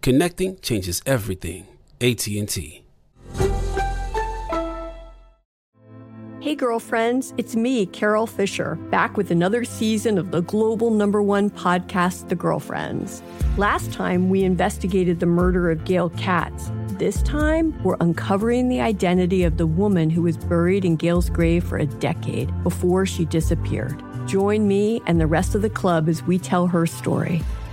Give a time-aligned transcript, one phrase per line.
[0.00, 1.66] Connecting changes everything.
[2.00, 2.84] AT&T.
[6.40, 11.50] Hey, girlfriends, it's me, Carol Fisher, back with another season of the global number one
[11.50, 13.22] podcast, The Girlfriends.
[13.56, 16.70] Last time, we investigated the murder of Gail Katz.
[16.92, 21.64] This time, we're uncovering the identity of the woman who was buried in Gail's grave
[21.64, 24.00] for a decade before she disappeared.
[24.28, 27.42] Join me and the rest of the club as we tell her story.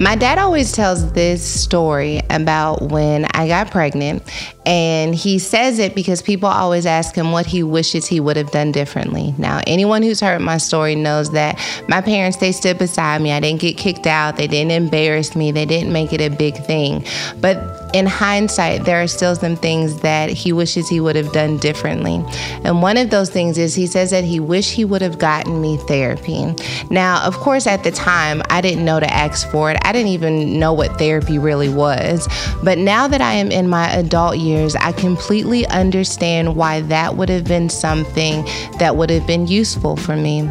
[0.00, 4.24] My dad always tells this story about when I got pregnant,
[4.66, 8.50] and he says it because people always ask him what he wishes he would have
[8.50, 9.34] done differently.
[9.38, 13.30] Now, anyone who's heard my story knows that my parents, they stood beside me.
[13.30, 16.56] I didn't get kicked out, they didn't embarrass me, they didn't make it a big
[16.56, 17.04] thing.
[17.40, 21.58] But in hindsight, there are still some things that he wishes he would have done
[21.58, 22.24] differently.
[22.64, 25.60] And one of those things is he says that he wished he would have gotten
[25.60, 26.52] me therapy.
[26.90, 29.76] Now, of course, at the time, I didn't know to ask for it.
[29.84, 32.28] I didn't even know what therapy really was.
[32.62, 37.30] But now that I am in my adult years, I completely understand why that would
[37.30, 38.44] have been something
[38.78, 40.42] that would have been useful for me.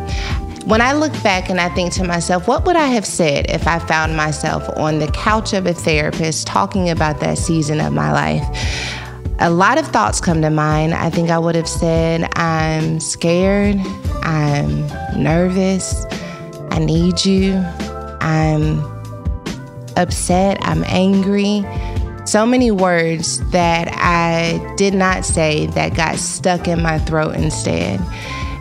[0.66, 3.68] When I look back and I think to myself, what would I have said if
[3.68, 8.14] I found myself on the couch of a therapist talking about that season of my
[8.14, 8.44] life?
[9.40, 10.94] A lot of thoughts come to mind.
[10.94, 13.76] I think I would have said, I'm scared,
[14.24, 14.88] I'm
[15.22, 16.06] nervous,
[16.72, 17.56] I need you,
[18.22, 18.93] I'm
[19.98, 21.66] upset, I'm angry.
[22.26, 28.00] So many words that I did not say that got stuck in my throat instead.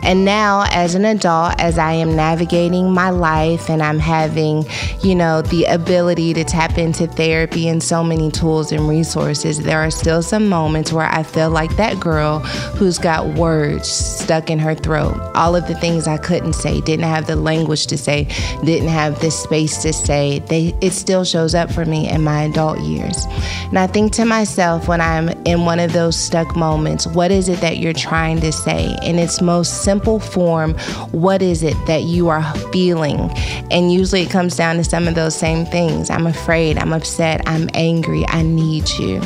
[0.03, 4.65] And now, as an adult, as I am navigating my life and I'm having,
[5.01, 9.79] you know, the ability to tap into therapy and so many tools and resources, there
[9.79, 14.59] are still some moments where I feel like that girl who's got words stuck in
[14.59, 15.15] her throat.
[15.35, 18.27] All of the things I couldn't say, didn't have the language to say,
[18.65, 22.43] didn't have the space to say, they, it still shows up for me in my
[22.43, 23.25] adult years.
[23.69, 27.47] And I think to myself when I'm in one of those stuck moments, what is
[27.47, 28.95] it that you're trying to say?
[29.01, 30.73] And its most simple simple form,
[31.11, 33.29] what is it that you are feeling?
[33.69, 36.09] And usually it comes down to some of those same things.
[36.09, 39.21] I'm afraid, I'm upset, I'm angry, I need you.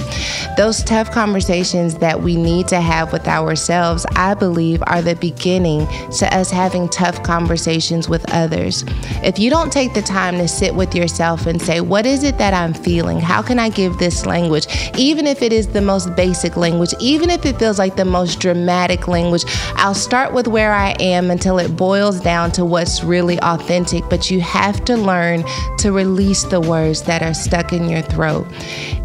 [0.58, 5.88] Those tough conversations that we need to have with ourselves, I believe, are the beginning
[6.18, 8.84] to us having tough conversations with others.
[9.24, 12.38] If you don't take the time to sit with yourself and say, What is it
[12.40, 13.20] that I'm feeling?
[13.20, 14.68] How can I give this language?
[14.98, 18.42] Even if it is the most basic language, even if it feels like the most
[18.42, 19.46] dramatic language,
[19.76, 24.04] I'll start with where I am until it boils down to what's really authentic.
[24.10, 25.44] But you have to learn
[25.78, 28.48] to release the words that are stuck in your throat.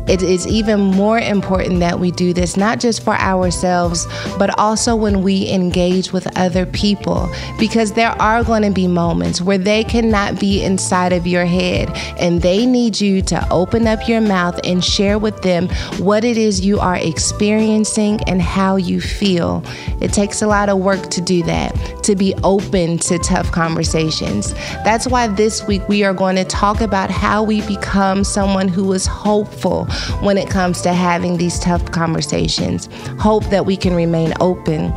[0.09, 4.07] It is even more important that we do this, not just for ourselves,
[4.37, 9.41] but also when we engage with other people, because there are going to be moments
[9.41, 11.89] where they cannot be inside of your head
[12.19, 16.37] and they need you to open up your mouth and share with them what it
[16.37, 19.63] is you are experiencing and how you feel.
[20.01, 21.73] It takes a lot of work to do that,
[22.05, 24.55] to be open to tough conversations.
[24.85, 28.93] That's why this week we are going to talk about how we become someone who
[28.93, 29.87] is hopeful
[30.21, 32.89] when it comes to having these tough conversations.
[33.19, 34.93] Hope that we can remain open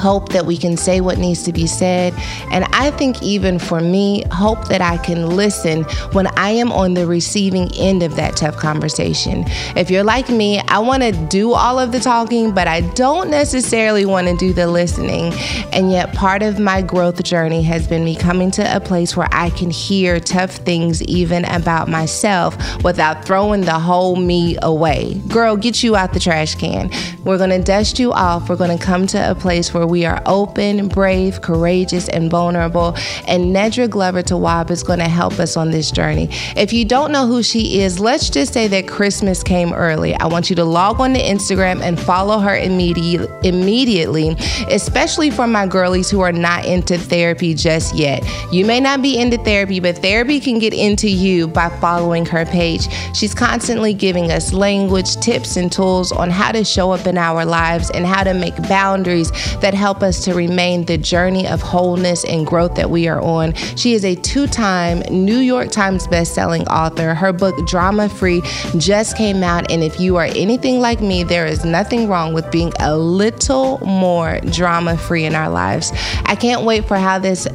[0.00, 2.14] hope that we can say what needs to be said.
[2.50, 6.94] And I think, even for me, hope that I can listen when I am on
[6.94, 9.44] the receiving end of that tough conversation.
[9.76, 13.30] If you're like me, I want to do all of the talking, but I don't
[13.30, 15.32] necessarily want to do the listening.
[15.72, 19.28] And yet, part of my growth journey has been me coming to a place where
[19.32, 25.20] I can hear tough things even about myself without throwing the whole me away.
[25.28, 26.90] Girl, get you out the trash can.
[27.24, 28.48] We're going to dust you off.
[28.48, 32.94] We're going to come to a place where we are open, brave, courageous, and vulnerable.
[33.26, 36.28] And Nedra Glover Tawwab is going to help us on this journey.
[36.56, 40.14] If you don't know who she is, let's just say that Christmas came early.
[40.14, 44.36] I want you to log on to Instagram and follow her immediate, immediately,
[44.70, 48.24] especially for my girlies who are not into therapy just yet.
[48.52, 52.46] You may not be into therapy, but therapy can get into you by following her
[52.46, 52.86] page.
[53.14, 57.44] She's constantly giving us language, tips, and tools on how to show up in our
[57.44, 62.22] lives and how to make boundaries that help us to remain the journey of wholeness
[62.26, 63.54] and growth that we are on.
[63.54, 67.14] She is a two time New York Times bestselling author.
[67.14, 68.42] Her book, Drama Free,
[68.76, 69.70] just came out.
[69.72, 73.78] And if you are anything like me, there is nothing wrong with being a little
[73.78, 75.92] more drama free in our lives.
[76.26, 77.48] I can't wait for how this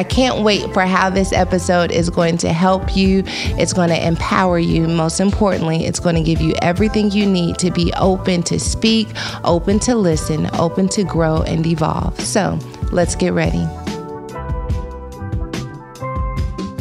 [0.00, 3.22] I can't wait for how this episode is going to help you.
[3.26, 4.88] It's going to empower you.
[4.88, 9.08] Most importantly, it's going to give you everything you need to be open to speak,
[9.44, 12.18] open to listen, open to grow and evolve.
[12.18, 12.58] So
[12.92, 13.68] let's get ready.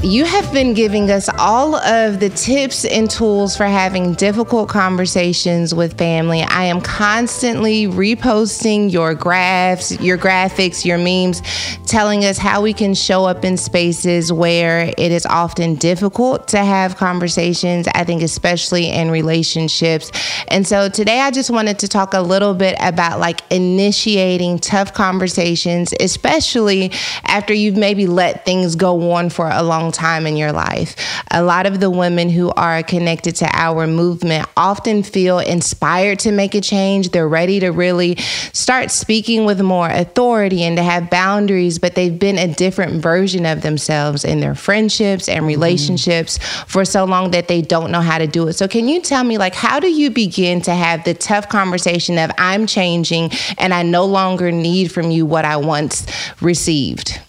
[0.01, 5.75] You have been giving us all of the tips and tools for having difficult conversations
[5.75, 6.41] with family.
[6.41, 11.41] I am constantly reposting your graphs, your graphics, your memes,
[11.85, 16.59] telling us how we can show up in spaces where it is often difficult to
[16.59, 20.13] have conversations, I think, especially in relationships.
[20.47, 24.93] And so today I just wanted to talk a little bit about like initiating tough
[24.93, 26.93] conversations, especially
[27.25, 30.95] after you've maybe let things go on for a long time in your life.
[31.31, 36.31] A lot of the women who are connected to our movement often feel inspired to
[36.31, 37.09] make a change.
[37.11, 38.15] They're ready to really
[38.53, 43.45] start speaking with more authority and to have boundaries, but they've been a different version
[43.45, 46.67] of themselves in their friendships and relationships mm-hmm.
[46.67, 48.53] for so long that they don't know how to do it.
[48.53, 52.17] So, can you tell me, like, how do you begin to have the tough conversation
[52.17, 56.05] of I'm changing and I no longer need from you what I once
[56.41, 57.19] received?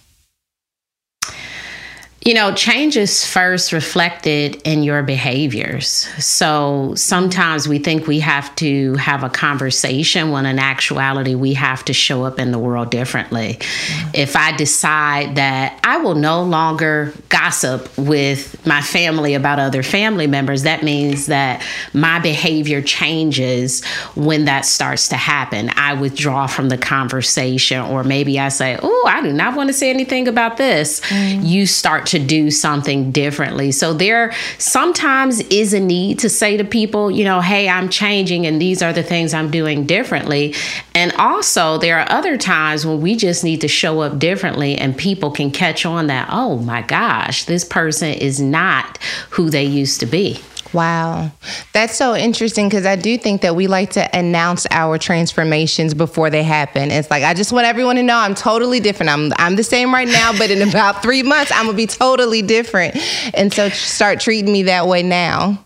[2.23, 6.07] You know, change is first reflected in your behaviors.
[6.19, 11.83] So sometimes we think we have to have a conversation when in actuality we have
[11.87, 13.57] to show up in the world differently.
[13.89, 14.11] Yeah.
[14.13, 20.27] If I decide that I will no longer gossip with my family about other family
[20.27, 21.65] members, that means that
[21.95, 23.83] my behavior changes
[24.15, 25.71] when that starts to happen.
[25.75, 29.73] I withdraw from the conversation, or maybe I say, Oh, I do not want to
[29.73, 31.01] say anything about this.
[31.01, 31.47] Mm.
[31.47, 33.71] You start to do something differently.
[33.73, 38.47] So there sometimes is a need to say to people, you know, hey, I'm changing
[38.47, 40.55] and these are the things I'm doing differently.
[40.95, 44.97] And also, there are other times when we just need to show up differently and
[44.97, 48.99] people can catch on that, oh my gosh, this person is not
[49.31, 50.41] who they used to be.
[50.73, 51.33] Wow.
[51.73, 56.31] That's so interesting because I do think that we like to announce our transformations before
[56.31, 56.91] they happen.
[56.91, 59.11] It's like I just want everyone to know I'm totally different.
[59.11, 61.87] I'm I'm the same right now, but in about 3 months I'm going to be
[61.87, 62.97] totally different.
[63.35, 65.65] And so start treating me that way now.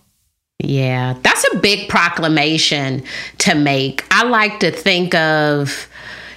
[0.59, 3.03] Yeah, that's a big proclamation
[3.39, 4.05] to make.
[4.11, 5.89] I like to think of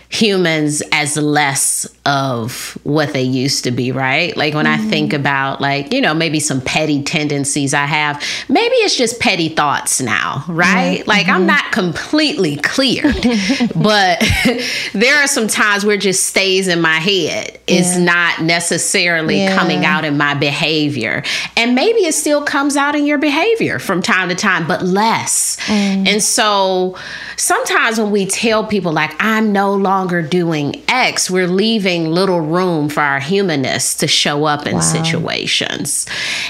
[0.10, 4.36] humans as less of what they used to be, right?
[4.38, 4.88] Like when mm-hmm.
[4.88, 9.20] I think about like, you know, maybe some petty tendencies I have, maybe it's just
[9.20, 11.00] petty thoughts now, right?
[11.00, 11.10] Mm-hmm.
[11.10, 13.04] Like I'm not completely clear,
[13.76, 14.24] but
[14.94, 17.60] there are some times where it just stays in my head.
[17.68, 18.04] It's yeah.
[18.04, 19.58] not necessarily yeah.
[19.58, 21.24] coming out in my behavior.
[21.58, 25.58] And maybe it still comes out in your behavior from time to time, but less.
[25.66, 26.08] Mm.
[26.08, 26.98] And so
[27.36, 32.42] sometimes when we tell people like I'm no longer doing X, we're leaving leaving little
[32.42, 34.82] room for our humanness to show up in wow.
[34.82, 36.06] situations.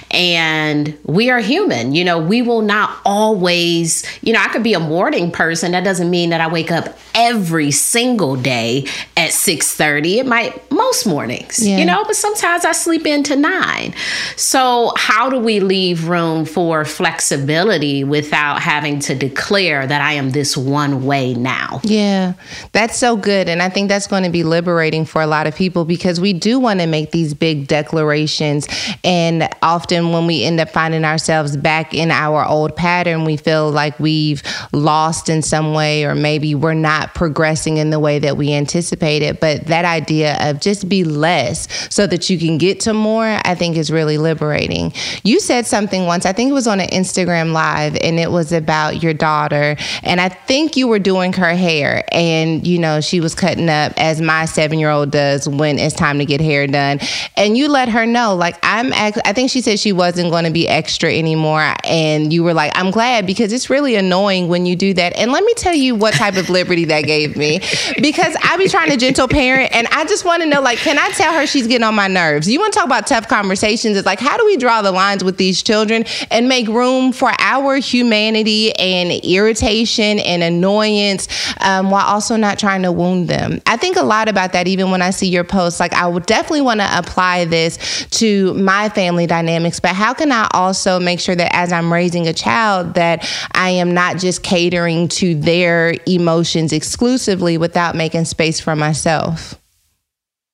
[0.10, 1.94] And we are human.
[1.94, 5.74] You know, we will not always, you know, I could be a morning person.
[5.74, 8.86] That doesn't mean that I wake up every single day
[9.16, 10.20] at 6:30.
[10.20, 11.78] It might most mornings, yeah.
[11.78, 13.94] you know, but sometimes I sleep into 9.
[14.36, 20.32] So, how do we leave room for flexibility without having to declare that I am
[20.32, 21.82] this one way now?
[21.84, 22.34] Yeah.
[22.72, 23.50] That's so good good.
[23.50, 26.34] And I think that's going to be liberating for a lot of people because we
[26.34, 28.68] do want to make these big declarations.
[29.04, 33.70] And often when we end up finding ourselves back in our old pattern, we feel
[33.70, 34.42] like we've
[34.74, 39.40] lost in some way, or maybe we're not progressing in the way that we anticipated.
[39.40, 43.56] But that idea of just be less so that you can get to more, I
[43.56, 44.94] think is really liberating.
[45.24, 48.52] You said something once, I think it was on an Instagram live, and it was
[48.52, 49.76] about your daughter.
[50.04, 53.94] And I think you were doing her hair, and you know, she was cutting up
[53.98, 57.00] as my seven year old does when it's time to get hair done.
[57.36, 60.52] And you let her know, like, I'm, I think she said she wasn't going to
[60.52, 61.74] be extra anymore.
[61.84, 65.16] And you were like, I'm glad because it's really annoying when you do that.
[65.18, 67.60] And let me tell you what type of liberty that gave me
[68.02, 70.98] because I be trying to gentle parent, and I just want to know, like, can
[70.98, 72.50] I tell her she's getting on my nerves?
[72.50, 73.98] You want to talk about tough conversations?
[73.98, 77.32] It's like, how do we draw the lines with these children and make room for
[77.40, 81.28] our humanity and irritation and annoyance
[81.62, 83.60] um, while also not trying to wound them?
[83.66, 85.80] I think a lot about that even when I see your posts.
[85.80, 90.32] Like, I would definitely want to apply this to my family dynamics, but how can
[90.32, 94.44] I also make sure that as I'm raising a child, that I am not just
[94.44, 99.60] catering to their emotions exclusively without making space for myself?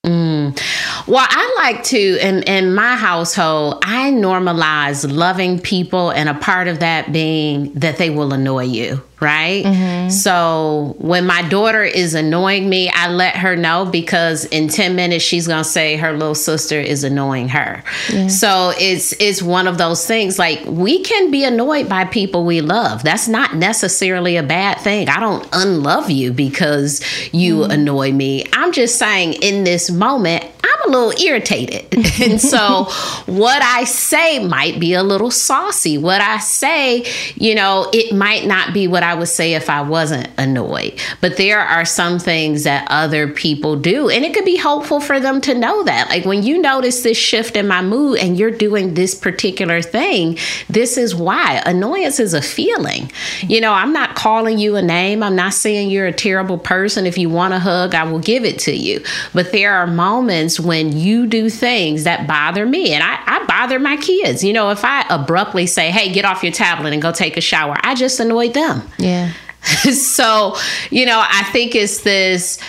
[0.05, 0.60] Mm.
[1.08, 6.67] Well, I like to, in, in my household, I normalize loving people, and a part
[6.67, 9.63] of that being that they will annoy you right?
[9.63, 10.10] Mm-hmm.
[10.10, 15.24] So when my daughter is annoying me, I let her know because in 10 minutes
[15.24, 17.84] she's going to say her little sister is annoying her.
[18.12, 18.27] Yeah.
[18.27, 22.62] So it's it's one of those things like we can be annoyed by people we
[22.62, 23.03] love.
[23.03, 25.10] That's not necessarily a bad thing.
[25.10, 27.01] I don't unlove you because
[27.32, 27.72] you mm-hmm.
[27.72, 28.46] annoy me.
[28.53, 31.86] I'm just saying in this moment I'm a little irritated.
[32.22, 32.86] and so
[33.25, 35.98] what I say might be a little saucy.
[35.98, 39.82] What I say, you know, it might not be what I would say if I
[39.82, 41.00] wasn't annoyed.
[41.22, 44.10] But there are some things that other people do.
[44.10, 46.10] And it could be helpful for them to know that.
[46.10, 50.38] Like when you notice this shift in my mood and you're doing this particular thing,
[50.70, 51.62] this is why.
[51.65, 53.12] Annoyance is a feeling.
[53.41, 55.24] You know, I'm not calling you a name.
[55.24, 57.05] I'm not saying you're a terrible person.
[57.05, 59.03] If you want a hug, I will give it to you.
[59.34, 62.93] But there are moments when you do things that bother me.
[62.93, 64.43] And I, I bother my kids.
[64.43, 67.41] You know, if I abruptly say, hey, get off your tablet and go take a
[67.41, 68.82] shower, I just annoyed them.
[69.04, 69.32] Yeah.
[69.92, 70.56] so,
[70.90, 72.60] you know, I think it's this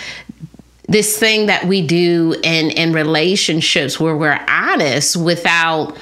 [0.87, 5.97] this thing that we do in in relationships where we're honest without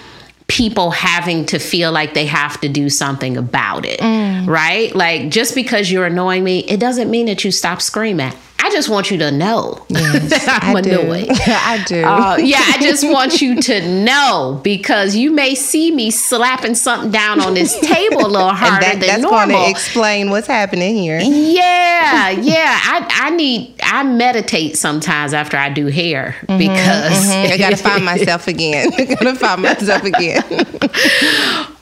[0.47, 4.45] people having to feel like they have to do something about it, mm.
[4.45, 4.93] right?
[4.93, 8.33] Like just because you're annoying me, it doesn't mean that you stop screaming.
[8.73, 11.27] I just want you to know yes, that I'm I annoyed.
[11.27, 11.33] Do.
[11.45, 12.03] I do.
[12.03, 17.11] Uh, yeah, I just want you to know because you may see me slapping something
[17.11, 19.37] down on this table a little harder that, than that's normal.
[19.39, 21.19] That's going to explain what's happening here.
[21.19, 22.79] Yeah, yeah.
[22.81, 23.75] I, I need.
[23.83, 27.53] I meditate sometimes after I do hair mm-hmm, because mm-hmm.
[27.53, 28.91] I got to find myself again.
[28.97, 30.41] I got to find myself again.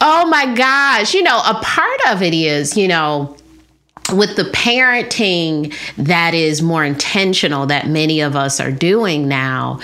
[0.02, 1.14] oh my gosh!
[1.14, 3.38] You know, a part of it is you know
[4.14, 9.80] with the parenting that is more intentional that many of us are doing now,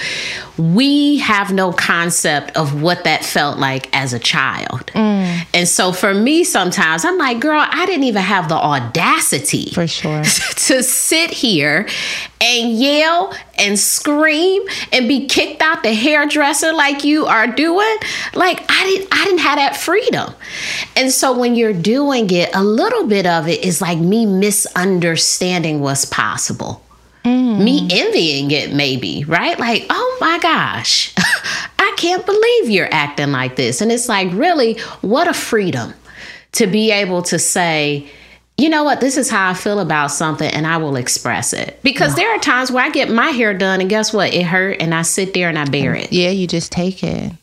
[0.57, 4.87] we have no concept of what that felt like as a child.
[4.87, 5.45] Mm.
[5.53, 9.87] And so for me, sometimes I'm like, girl, I didn't even have the audacity for
[9.87, 11.87] sure to sit here
[12.39, 17.97] and yell and scream and be kicked out the hairdresser like you are doing.
[18.33, 20.33] Like I didn't I didn't have that freedom.
[20.95, 25.81] And so when you're doing it, a little bit of it is like me misunderstanding
[25.81, 26.83] what's possible.
[27.23, 27.63] Mm.
[27.63, 29.59] Me envying it, maybe, right?
[29.59, 31.13] Like, oh my gosh,
[31.79, 33.81] I can't believe you're acting like this.
[33.81, 35.93] And it's like, really, what a freedom
[36.53, 38.09] to be able to say,
[38.57, 41.79] you know what, this is how I feel about something, and I will express it.
[41.83, 44.33] Because there are times where I get my hair done, and guess what?
[44.33, 46.11] It hurt, and I sit there and I bear it.
[46.11, 47.33] Yeah, you just take it.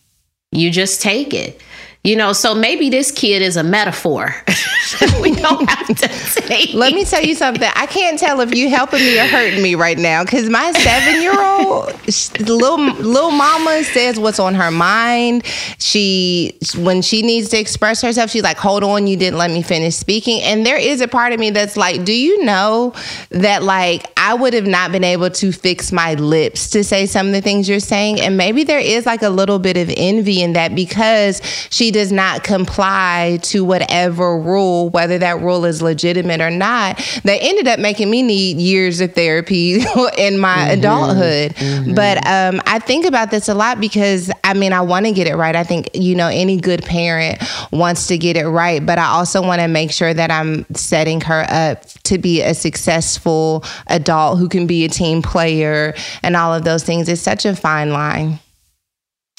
[0.50, 1.60] You just take it.
[2.04, 4.34] You know, so maybe this kid is a metaphor.
[5.22, 6.08] we don't have to
[6.42, 6.74] take.
[6.74, 7.70] Let me tell you something.
[7.74, 11.22] I can't tell if you helping me or hurting me right now because my seven
[11.22, 11.94] year old
[12.38, 15.46] little little mama says what's on her mind.
[15.78, 19.62] She when she needs to express herself, she's like, "Hold on, you didn't let me
[19.62, 22.92] finish speaking." And there is a part of me that's like, "Do you know
[23.30, 27.28] that like I would have not been able to fix my lips to say some
[27.28, 30.42] of the things you're saying?" And maybe there is like a little bit of envy
[30.42, 36.40] in that because she does not comply to whatever rule, whether that rule is legitimate
[36.40, 39.74] or not, that ended up making me need years of therapy
[40.18, 40.78] in my mm-hmm.
[40.80, 41.54] adulthood.
[41.54, 41.94] Mm-hmm.
[41.94, 45.28] But um, I think about this a lot because I mean, I want to get
[45.28, 45.54] it right.
[45.54, 49.40] I think, you know, any good parent wants to get it right, but I also
[49.40, 54.48] want to make sure that I'm setting her up to be a successful adult who
[54.48, 57.08] can be a team player and all of those things.
[57.08, 58.40] It's such a fine line.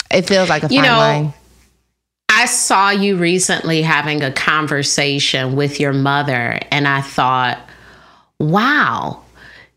[0.09, 1.33] It feels like a you fine know, line.
[2.45, 7.57] I saw you recently having a conversation with your mother, and I thought,
[8.37, 9.23] wow.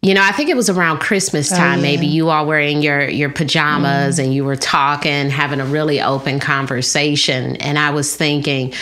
[0.03, 1.79] You know, I think it was around Christmas oh, time.
[1.79, 1.91] Oh, yeah.
[1.91, 4.25] Maybe you all were in your your pajamas mm.
[4.25, 7.57] and you were talking, having a really open conversation.
[7.57, 8.75] And I was thinking,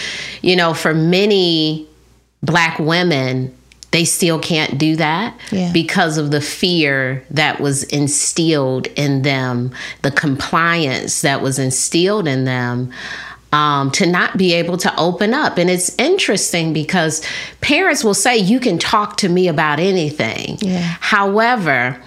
[0.43, 1.87] you know, for many
[2.43, 3.57] black women,
[3.93, 5.71] they still can't do that yeah.
[5.73, 9.71] because of the fear that was instilled in them,
[10.03, 12.93] the compliance that was instilled in them.
[13.57, 15.57] Um, to not be able to open up.
[15.57, 17.23] And it's interesting because
[17.63, 20.59] parents will say, You can talk to me about anything.
[20.61, 20.97] Yeah.
[21.01, 21.99] However,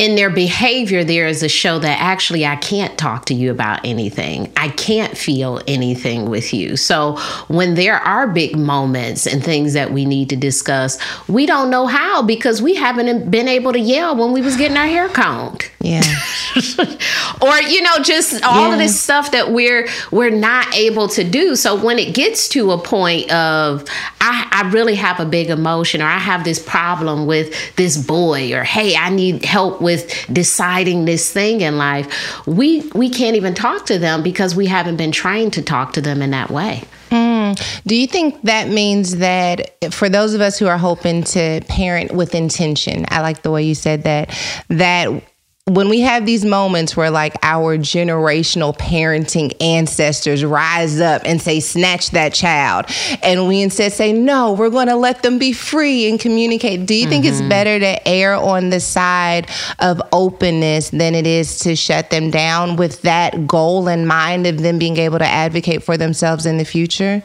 [0.00, 3.84] in their behavior, there is a show that actually I can't talk to you about
[3.84, 4.50] anything.
[4.56, 6.78] I can't feel anything with you.
[6.78, 7.18] So
[7.48, 11.86] when there are big moments and things that we need to discuss, we don't know
[11.86, 15.70] how because we haven't been able to yell when we was getting our hair combed.
[15.82, 16.02] Yeah.
[17.40, 18.72] or you know just all yeah.
[18.72, 21.56] of this stuff that we're we're not able to do.
[21.56, 23.88] So when it gets to a point of
[24.20, 28.54] I, I really have a big emotion or I have this problem with this boy
[28.54, 33.54] or hey, I need help with deciding this thing in life, we we can't even
[33.54, 36.82] talk to them because we haven't been trained to talk to them in that way.
[37.10, 37.82] Mm.
[37.84, 42.12] Do you think that means that for those of us who are hoping to parent
[42.12, 45.22] with intention, I like the way you said that, that
[45.66, 51.60] when we have these moments where like our generational parenting ancestors rise up and say
[51.60, 52.86] snatch that child
[53.22, 56.94] and we instead say no we're going to let them be free and communicate do
[56.94, 57.10] you mm-hmm.
[57.10, 57.48] think it's mm-hmm.
[57.50, 59.48] better to err on the side
[59.78, 64.62] of openness than it is to shut them down with that goal in mind of
[64.62, 67.22] them being able to advocate for themselves in the future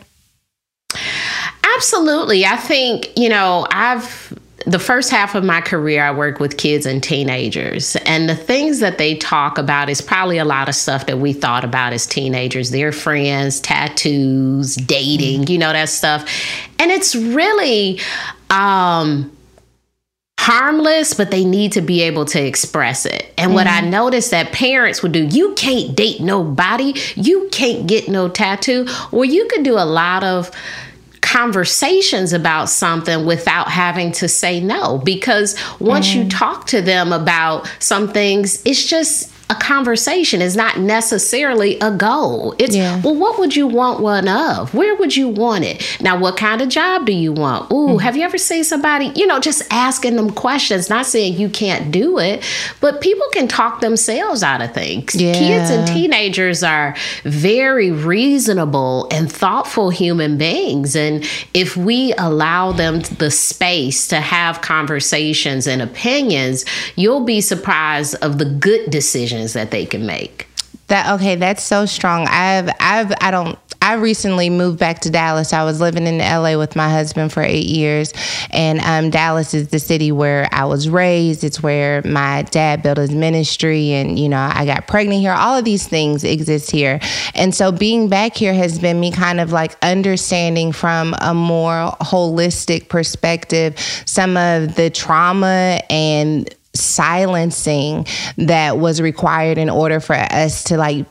[1.76, 6.58] absolutely i think you know i've the first half of my career, I worked with
[6.58, 7.96] kids and teenagers.
[8.06, 11.34] And the things that they talk about is probably a lot of stuff that we
[11.34, 16.28] thought about as teenagers their friends, tattoos, dating, you know, that stuff.
[16.80, 18.00] And it's really,
[18.50, 19.32] um,
[20.46, 23.34] harmless, but they need to be able to express it.
[23.36, 23.56] And mm-hmm.
[23.56, 23.90] what I mm-hmm.
[23.90, 29.26] noticed that parents would do, you can't date nobody, you can't get no tattoo, or
[29.26, 30.52] you could do a lot of
[31.36, 36.24] conversations about something without having to say no because once mm.
[36.24, 41.92] you talk to them about some things it's just a conversation is not necessarily a
[41.92, 42.56] goal.
[42.58, 43.00] It's yeah.
[43.02, 44.74] well, what would you want one of?
[44.74, 45.98] Where would you want it?
[46.02, 47.72] Now, what kind of job do you want?
[47.72, 47.98] Ooh, mm-hmm.
[48.00, 51.92] have you ever seen somebody, you know, just asking them questions, not saying you can't
[51.92, 52.44] do it,
[52.82, 55.14] but people can talk themselves out of things.
[55.14, 55.34] Yeah.
[55.34, 60.96] Kids and teenagers are very reasonable and thoughtful human beings.
[60.96, 68.16] And if we allow them the space to have conversations and opinions, you'll be surprised
[68.24, 70.48] of the good decisions decisions that they can make.
[70.88, 72.28] That okay, that's so strong.
[72.30, 75.52] I've I've I don't I recently moved back to Dallas.
[75.52, 78.14] I was living in LA with my husband for eight years,
[78.52, 81.44] and um, Dallas is the city where I was raised.
[81.44, 85.34] It's where my dad built his ministry, and you know I got pregnant here.
[85.34, 87.00] All of these things exist here,
[87.34, 91.96] and so being back here has been me kind of like understanding from a more
[92.02, 98.06] holistic perspective some of the trauma and silencing
[98.38, 101.06] that was required in order for us to like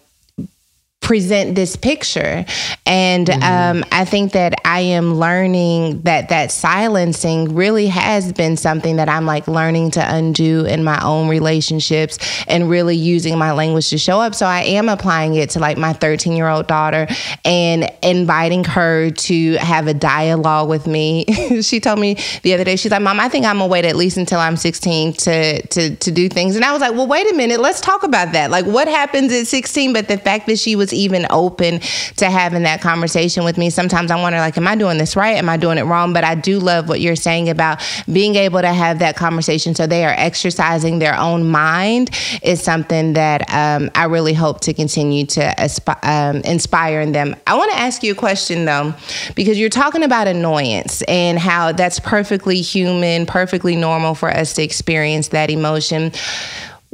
[1.04, 2.46] present this picture.
[2.86, 3.78] And mm-hmm.
[3.78, 9.08] um, i think that i am learning that that silencing really has been something that
[9.08, 13.98] i'm like learning to undo in my own relationships and really using my language to
[13.98, 14.34] show up.
[14.34, 17.06] So i am applying it to like my 13 year old daughter
[17.44, 21.26] and inviting her to have a dialogue with me.
[21.64, 23.96] She told me the other day she's like mom i think i'm gonna wait at
[23.96, 26.56] least until i'm 16 to to to do things.
[26.56, 27.60] And i was like well wait a minute.
[27.60, 28.50] Let's talk about that.
[28.50, 31.80] Like what happens at 16 but the fact that she was even open
[32.16, 33.70] to having that conversation with me.
[33.70, 35.36] Sometimes I wonder, like, am I doing this right?
[35.36, 36.12] Am I doing it wrong?
[36.12, 39.86] But I do love what you're saying about being able to have that conversation so
[39.86, 42.10] they are exercising their own mind
[42.42, 47.36] is something that um, I really hope to continue to asp- um, inspire in them.
[47.46, 48.94] I want to ask you a question though,
[49.34, 54.62] because you're talking about annoyance and how that's perfectly human, perfectly normal for us to
[54.62, 56.12] experience that emotion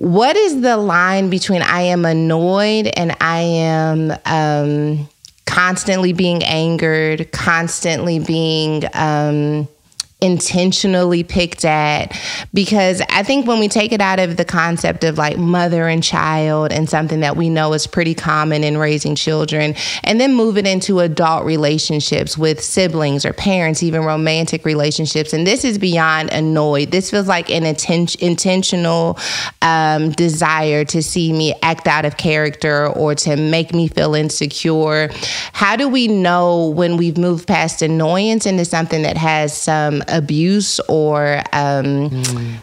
[0.00, 5.06] what is the line between I am annoyed and I am um,
[5.44, 9.68] constantly being angered, constantly being um,
[10.20, 12.18] intentionally picked at
[12.52, 16.02] because I think when we take it out of the concept of like mother and
[16.02, 20.58] child and something that we know is pretty common in raising children and then move
[20.58, 26.30] it into adult relationships with siblings or parents even romantic relationships and this is beyond
[26.32, 26.90] annoyed.
[26.90, 29.18] This feels like an atten- intentional
[29.62, 35.10] um, desire to see me act out of character or to make me feel insecure.
[35.52, 40.80] How do we know when we've moved past annoyance into something that has some abuse
[40.88, 42.58] or um, mm.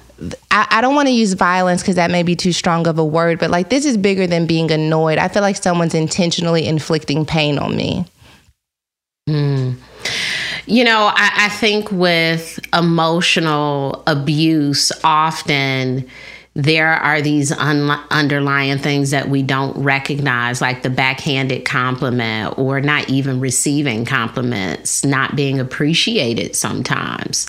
[0.50, 3.06] I, I, don't want to use violence because that may be too strong of a
[3.06, 5.18] word, but like this is bigger than being annoyed.
[5.20, 8.06] I feel like someone's intentionally inflicting pain on me.
[9.30, 9.76] Mm.
[10.66, 16.08] You know, I, I think with emotional abuse, often
[16.58, 22.82] there are these un- underlying things that we don't recognize, like the backhanded compliment or
[22.82, 27.46] not even receiving compliments, not being appreciated sometimes,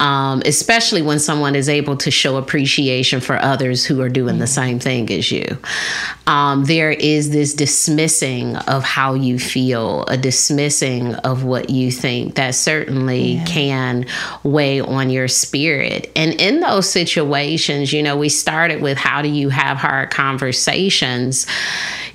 [0.00, 4.40] um, especially when someone is able to show appreciation for others who are doing mm-hmm.
[4.40, 5.56] the same thing as you.
[6.26, 12.34] Um, there is this dismissing of how you feel, a dismissing of what you think
[12.34, 13.44] that certainly yeah.
[13.44, 14.06] can
[14.42, 16.10] weigh on your spirit.
[16.16, 21.46] And in those situations, you know, we started with how do you have hard conversations?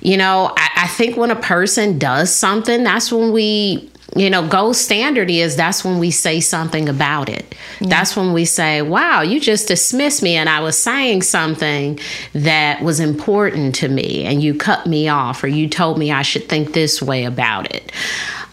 [0.00, 4.46] You know, I, I think when a person does something, that's when we you know,
[4.46, 7.54] gold standard is that's when we say something about it.
[7.80, 7.88] Yeah.
[7.88, 11.98] That's when we say, wow, you just dismissed me and I was saying something
[12.32, 16.22] that was important to me and you cut me off or you told me I
[16.22, 17.90] should think this way about it.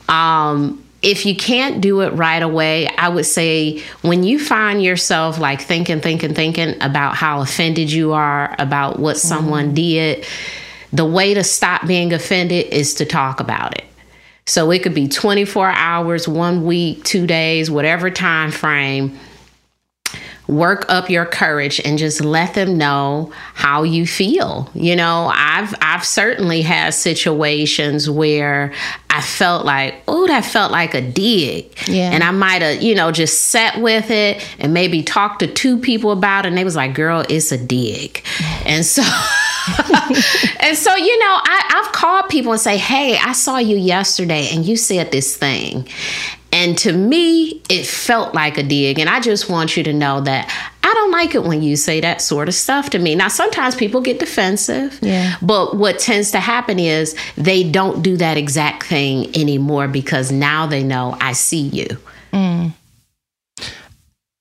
[0.10, 5.40] Um, if you can't do it right away, I would say when you find yourself
[5.40, 9.28] like thinking, thinking, thinking about how offended you are about what mm-hmm.
[9.28, 10.26] someone did,
[10.94, 13.86] the way to stop being offended is to talk about it.
[14.46, 19.18] So it could be 24 hours, one week, two days, whatever time frame
[20.52, 24.70] work up your courage and just let them know how you feel.
[24.74, 28.74] You know, I've I've certainly had situations where
[29.10, 31.74] I felt like, oh, that felt like a dig.
[31.88, 32.12] Yeah.
[32.12, 35.78] And I might have, you know, just sat with it and maybe talked to two
[35.78, 38.24] people about it and they was like, girl, it's a dig.
[38.64, 39.02] And so
[40.60, 44.50] and so, you know, I, I've called people and say, hey, I saw you yesterday
[44.52, 45.88] and you said this thing.
[46.54, 49.00] And to me, it felt like a dig.
[49.00, 50.50] And I just want you to know that
[50.84, 53.16] I don't like it when you say that sort of stuff to me.
[53.16, 55.00] Now, sometimes people get defensive.
[55.02, 55.36] Yeah.
[55.42, 60.68] But what tends to happen is they don't do that exact thing anymore because now
[60.68, 61.98] they know I see you.
[62.34, 62.74] Mm.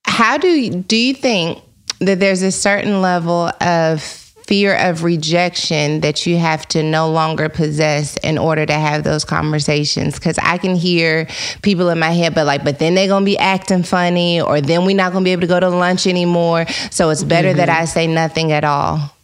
[0.04, 1.62] How do you, do you think
[2.00, 7.48] that there's a certain level of fear of rejection that you have to no longer
[7.48, 10.18] possess in order to have those conversations.
[10.18, 11.28] Cause I can hear
[11.62, 14.84] people in my head, but like, but then they're gonna be acting funny, or then
[14.84, 16.66] we're not gonna be able to go to lunch anymore.
[16.90, 17.58] So it's better mm-hmm.
[17.58, 19.14] that I say nothing at all.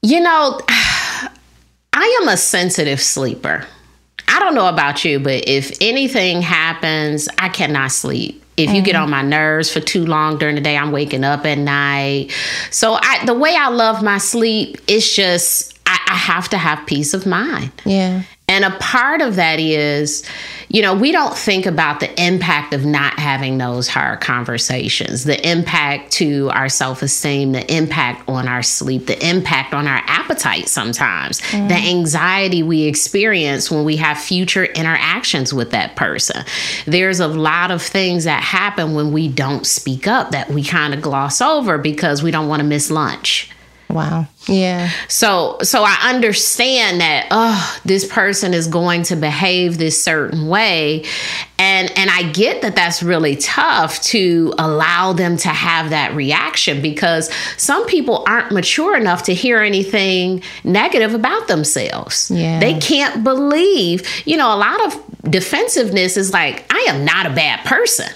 [0.00, 0.60] You know,
[1.92, 3.66] I am a sensitive sleeper.
[4.28, 8.42] I don't know about you, but if anything happens, I cannot sleep.
[8.62, 8.76] If mm-hmm.
[8.76, 9.04] you get mm-hmm.
[9.04, 12.32] on my nerves for too long during the day, I'm waking up at night.
[12.70, 16.86] So I, the way I love my sleep, it's just I, I have to have
[16.86, 17.72] peace of mind.
[17.84, 18.22] Yeah.
[18.50, 20.24] And a part of that is,
[20.68, 25.48] you know, we don't think about the impact of not having those hard conversations, the
[25.48, 30.68] impact to our self esteem, the impact on our sleep, the impact on our appetite
[30.68, 31.68] sometimes, mm.
[31.68, 36.44] the anxiety we experience when we have future interactions with that person.
[36.86, 40.92] There's a lot of things that happen when we don't speak up that we kind
[40.92, 43.52] of gloss over because we don't want to miss lunch.
[43.92, 44.26] Wow.
[44.46, 44.90] Yeah.
[45.08, 51.04] So so I understand that oh this person is going to behave this certain way
[51.58, 56.80] and and I get that that's really tough to allow them to have that reaction
[56.80, 62.30] because some people aren't mature enough to hear anything negative about themselves.
[62.30, 62.60] Yeah.
[62.60, 67.30] They can't believe, you know, a lot of defensiveness is like I am not a
[67.30, 68.10] bad person.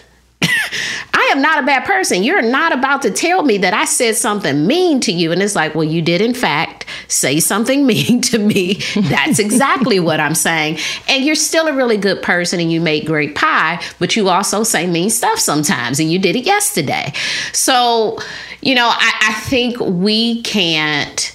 [1.15, 2.23] I am not a bad person.
[2.23, 5.33] You're not about to tell me that I said something mean to you.
[5.33, 8.75] And it's like, well, you did, in fact, say something mean to me.
[8.95, 10.79] That's exactly what I'm saying.
[11.09, 14.63] And you're still a really good person and you make great pie, but you also
[14.63, 16.01] say mean stuff sometimes.
[16.01, 17.13] And you did it yesterday.
[17.53, 18.19] So,
[18.61, 21.31] you know, I, I think we can't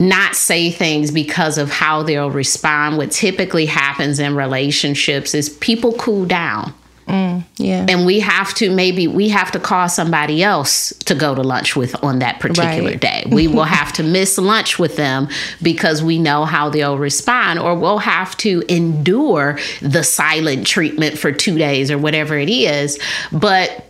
[0.00, 2.98] not say things because of how they'll respond.
[2.98, 6.72] What typically happens in relationships is people cool down
[7.08, 7.86] Mm, yeah.
[7.88, 11.74] And we have to maybe we have to call somebody else to go to lunch
[11.74, 13.00] with on that particular Right.
[13.00, 13.24] day.
[13.30, 15.28] We will have to miss lunch with them
[15.62, 21.32] because we know how they'll respond, or we'll have to endure the silent treatment for
[21.32, 22.98] two days or whatever it is.
[23.32, 23.84] But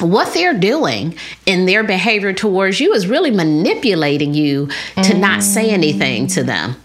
[0.00, 1.14] what they're doing
[1.46, 4.68] in their behavior towards you is really manipulating you
[5.02, 6.76] to not say anything to them.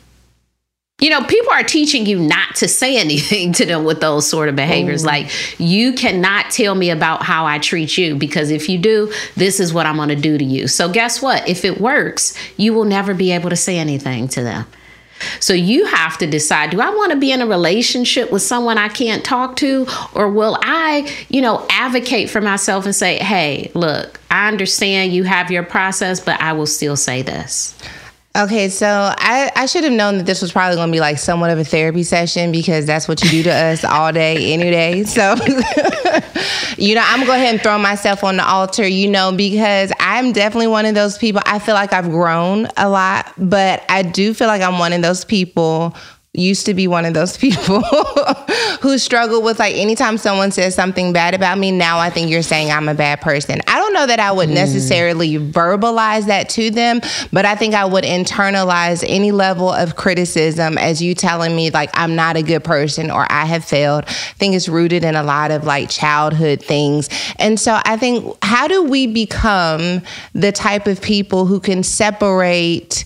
[1.01, 4.47] You know, people are teaching you not to say anything to them with those sort
[4.47, 5.03] of behaviors.
[5.03, 5.07] Mm.
[5.07, 9.59] Like, you cannot tell me about how I treat you because if you do, this
[9.59, 10.67] is what I'm going to do to you.
[10.67, 11.47] So, guess what?
[11.49, 14.65] If it works, you will never be able to say anything to them.
[15.39, 18.77] So you have to decide do I want to be in a relationship with someone
[18.77, 23.71] I can't talk to or will I, you know, advocate for myself and say, "Hey,
[23.73, 27.75] look, I understand you have your process, but I will still say this."
[28.33, 31.17] Okay, so I, I should have known that this was probably going to be like
[31.17, 34.71] somewhat of a therapy session because that's what you do to us all day, any
[34.71, 35.03] day.
[35.11, 35.35] So,
[36.77, 39.33] you know, I'm going to go ahead and throw myself on the altar, you know,
[39.33, 41.41] because I'm definitely one of those people.
[41.45, 45.01] I feel like I've grown a lot, but I do feel like I'm one of
[45.01, 45.93] those people
[46.33, 47.81] used to be one of those people
[48.81, 52.41] who struggle with like anytime someone says something bad about me now i think you're
[52.41, 53.59] saying i'm a bad person.
[53.67, 54.53] I don't know that i would mm.
[54.53, 57.01] necessarily verbalize that to them
[57.33, 61.89] but i think i would internalize any level of criticism as you telling me like
[61.93, 64.05] i'm not a good person or i have failed.
[64.07, 67.09] I think it's rooted in a lot of like childhood things.
[67.39, 70.01] And so i think how do we become
[70.33, 73.03] the type of people who can separate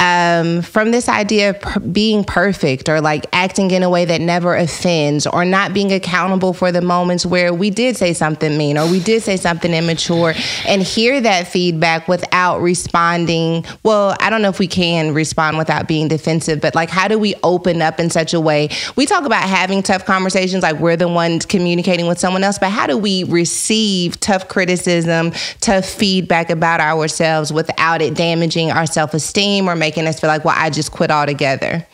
[0.00, 4.22] um, from this idea of per- being perfect or like acting in a way that
[4.22, 8.78] never offends or not being accountable for the moments where we did say something mean
[8.78, 10.32] or we did say something immature
[10.66, 13.62] and hear that feedback without responding.
[13.82, 17.18] Well, I don't know if we can respond without being defensive, but like, how do
[17.18, 18.70] we open up in such a way?
[18.96, 22.70] We talk about having tough conversations, like we're the ones communicating with someone else, but
[22.70, 29.12] how do we receive tough criticism, tough feedback about ourselves without it damaging our self
[29.12, 31.86] esteem or making us feel like, well, I just quit altogether?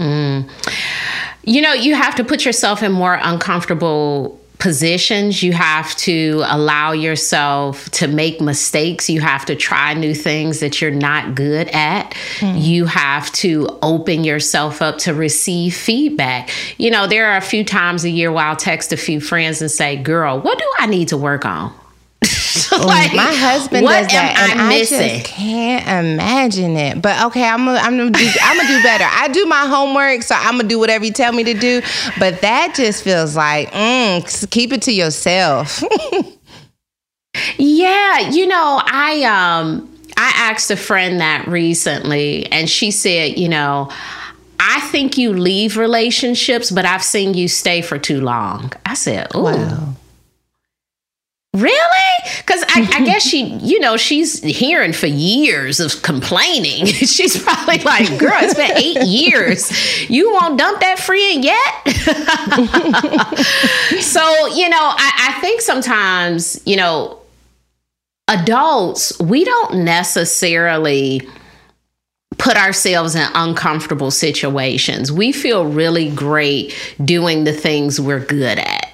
[0.00, 0.50] Mm.
[1.44, 5.42] You know, you have to put yourself in more uncomfortable positions.
[5.42, 9.10] You have to allow yourself to make mistakes.
[9.10, 12.14] You have to try new things that you're not good at.
[12.38, 12.56] Hmm.
[12.56, 16.50] You have to open yourself up to receive feedback.
[16.78, 19.60] You know, there are a few times a year where I'll text a few friends
[19.60, 21.74] and say, Girl, what do I need to work on?
[22.72, 27.02] like, My husband what does that, am and I I, just can't imagine it.
[27.02, 29.04] But okay, I'm gonna I'm gonna do I'm gonna do better.
[29.08, 31.82] I do my homework, so I'm gonna do whatever you tell me to do.
[32.18, 35.82] But that just feels like mm, keep it to yourself.
[37.56, 43.48] Yeah, you know, I um I asked a friend that recently and she said, you
[43.48, 43.90] know,
[44.60, 48.72] I think you leave relationships, but I've seen you stay for too long.
[48.86, 49.96] I said, "Oh,
[51.52, 51.76] really?"
[52.38, 56.86] Because I, I guess she, you know, she's hearing for years of complaining.
[56.86, 59.70] she's probably like, "Girl, it's been eight years.
[60.10, 61.88] You won't dump that friend yet?"
[64.02, 67.18] so, you know, I, I think sometimes, you know,
[68.28, 71.28] adults, we don't necessarily
[72.38, 75.12] put ourselves in uncomfortable situations.
[75.12, 78.91] We feel really great doing the things we're good at.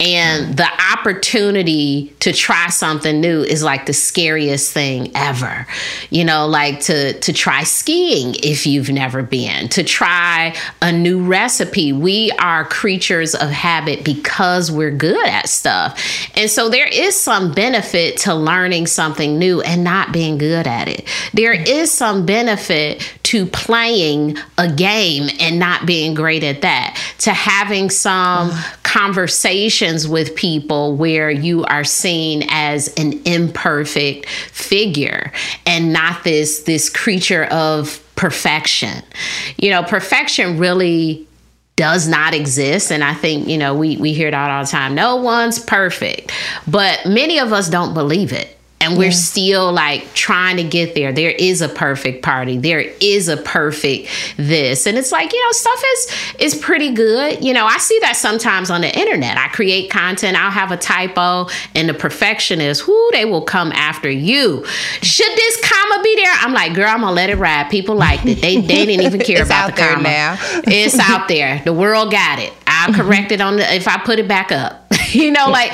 [0.00, 5.66] And the opportunity to try something new is like the scariest thing ever.
[6.10, 11.24] You know, like to to try skiing if you've never been, to try a new
[11.24, 11.92] recipe.
[11.92, 16.00] We are creatures of habit because we're good at stuff.
[16.36, 20.88] And so there is some benefit to learning something new and not being good at
[20.88, 21.08] it.
[21.34, 27.32] There is some benefit to playing a game and not being great at that, to
[27.32, 28.50] having some
[28.88, 35.30] conversations with people where you are seen as an imperfect figure
[35.66, 39.04] and not this this creature of perfection.
[39.58, 41.26] You know, perfection really
[41.76, 42.90] does not exist.
[42.90, 44.94] And i think you know we we hear it all, all the time.
[44.94, 46.32] No one's perfect
[46.66, 51.12] but many of us don't believe it and we're still like trying to get there.
[51.12, 52.58] There is a perfect party.
[52.58, 54.86] There is a perfect this.
[54.86, 57.44] And it's like you know stuff is is pretty good.
[57.44, 59.36] You know i see that sometimes on the internet.
[59.36, 60.36] I create content.
[60.36, 64.64] I'll have a typo and the perfectionist who they will come after you.
[65.02, 66.32] Should this comma be there?
[66.38, 67.70] I'm like girl i'm gonna let it ride.
[67.70, 68.40] People liked it.
[68.40, 70.02] They, they didn't even care about out the comma.
[70.02, 70.36] now.
[70.66, 71.60] it's out there.
[71.64, 72.52] The world got it.
[72.66, 74.84] I'll correct it on the if i put it back up.
[75.08, 75.72] You know like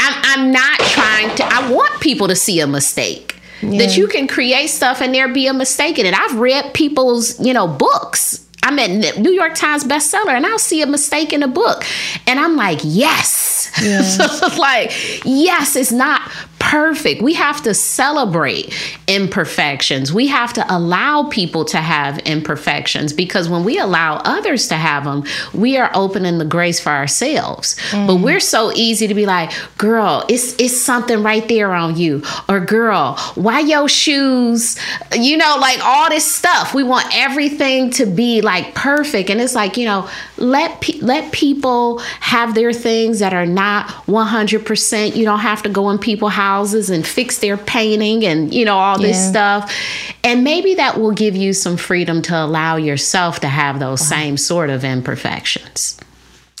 [0.00, 4.26] I'm, I'm not trying to i want people to see a mistake that you can
[4.26, 8.46] create stuff and there be a mistake in it i've read people's you know books
[8.62, 11.84] I'm at New York Times bestseller and I'll see a mistake in a book.
[12.26, 13.72] And I'm like, yes.
[13.82, 14.02] Yeah.
[14.02, 14.92] so like,
[15.24, 16.30] yes, it's not
[16.70, 17.20] perfect.
[17.20, 18.72] We have to celebrate
[19.08, 20.12] imperfections.
[20.12, 25.02] We have to allow people to have imperfections because when we allow others to have
[25.02, 27.74] them, we are opening the grace for ourselves.
[27.90, 28.06] Mm.
[28.06, 32.22] But we're so easy to be like, girl, it's it's something right there on you.
[32.48, 34.78] Or girl, why your shoes?
[35.12, 36.72] You know, like all this stuff.
[36.72, 39.28] We want everything to be like perfect.
[39.28, 43.88] And it's like, you know, let pe- let people have their things that are not
[44.06, 45.16] 100%.
[45.16, 46.59] You don't have to go in people's houses
[46.90, 49.30] and fix their painting and, you know, all this yeah.
[49.30, 49.74] stuff.
[50.22, 54.06] And maybe that will give you some freedom to allow yourself to have those wow.
[54.06, 55.98] same sort of imperfections.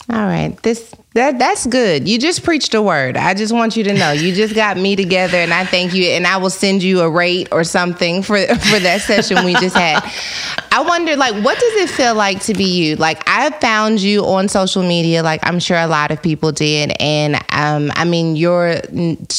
[0.08, 0.60] All right.
[0.62, 2.08] This that that's good.
[2.08, 3.16] You just preached a word.
[3.16, 4.12] I just want you to know.
[4.12, 7.10] You just got me together and I thank you and I will send you a
[7.10, 10.04] rate or something for for that session we just had.
[10.70, 12.94] I wonder like what does it feel like to be you?
[12.94, 16.92] Like I found you on social media like I'm sure a lot of people did
[17.00, 18.80] and um I mean your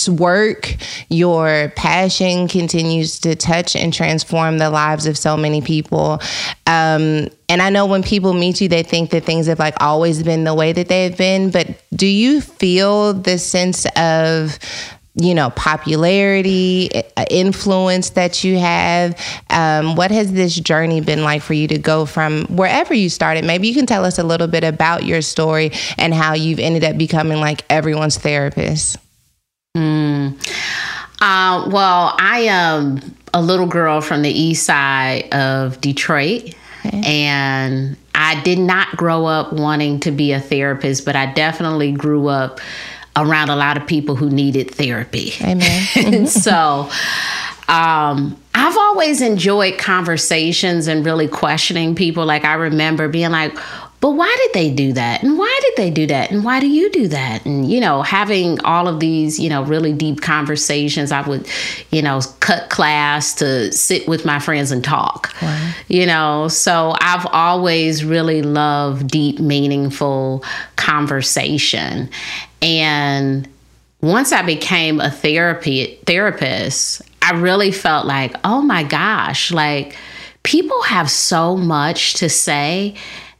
[0.09, 0.75] work,
[1.09, 6.19] your passion continues to touch and transform the lives of so many people.
[6.67, 10.23] Um and I know when people meet you, they think that things have like always
[10.23, 11.49] been the way that they've been.
[11.49, 11.60] But
[11.95, 14.57] do you feel the sense of
[15.15, 19.19] you know popularity uh, influence that you have
[19.49, 23.43] um, what has this journey been like for you to go from wherever you started
[23.43, 26.83] maybe you can tell us a little bit about your story and how you've ended
[26.83, 28.97] up becoming like everyone's therapist
[29.75, 30.31] mm.
[31.19, 32.99] uh, well i am
[33.33, 37.01] a little girl from the east side of detroit Okay.
[37.05, 37.97] And
[38.31, 42.61] I did not grow up wanting to be a therapist, but I definitely grew up
[43.17, 45.33] around a lot of people who needed therapy.
[45.41, 46.27] Amen.
[46.27, 46.89] so
[47.67, 52.25] um, I've always enjoyed conversations and really questioning people.
[52.25, 53.57] Like I remember being like,
[54.01, 55.21] but why did they do that?
[55.21, 56.31] And why did they do that?
[56.31, 57.45] And why do you do that?
[57.45, 61.47] And, you know, having all of these, you know, really deep conversations, I would,
[61.91, 65.73] you know, cut class to sit with my friends and talk, wow.
[65.87, 66.47] you know.
[66.47, 70.43] So I've always really loved deep, meaningful
[70.77, 72.09] conversation.
[72.59, 73.47] And
[74.01, 79.95] once I became a therapy therapist, I really felt like, oh my gosh, like
[80.41, 82.95] people have so much to say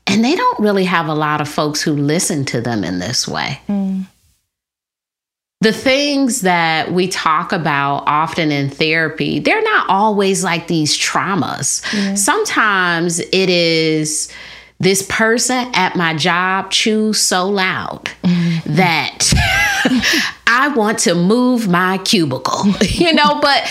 [0.08, 3.28] and they don't really have a lot of folks who listen to them in this
[3.28, 3.62] way.
[3.68, 4.06] Mm.
[5.62, 11.86] The things that we talk about often in therapy, they're not always like these traumas.
[11.94, 12.16] Yeah.
[12.16, 14.32] Sometimes it is
[14.80, 18.74] this person at my job chews so loud mm-hmm.
[18.74, 19.32] that
[20.48, 23.70] I want to move my cubicle, you know, but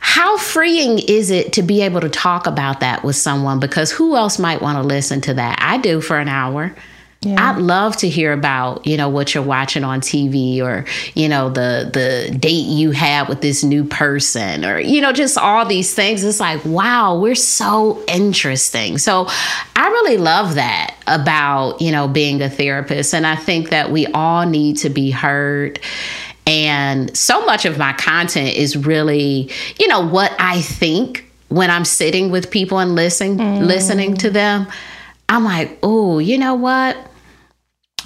[0.00, 3.60] how freeing is it to be able to talk about that with someone?
[3.60, 5.58] Because who else might want to listen to that?
[5.60, 6.74] I do for an hour.
[7.22, 7.50] Yeah.
[7.50, 11.50] I'd love to hear about, you know, what you're watching on TV or, you know,
[11.50, 15.94] the the date you had with this new person or, you know, just all these
[15.94, 16.24] things.
[16.24, 18.96] It's like, wow, we're so interesting.
[18.96, 19.26] So
[19.76, 23.14] I really love that about, you know, being a therapist.
[23.14, 25.78] And I think that we all need to be heard
[26.50, 31.84] and so much of my content is really, you know, what I think when I'm
[31.84, 33.64] sitting with people and listening mm.
[33.64, 34.66] listening to them.
[35.28, 36.96] I'm like, oh, you know what?